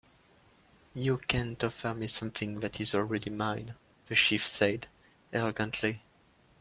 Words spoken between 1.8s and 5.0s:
me something that is already mine," the chief said,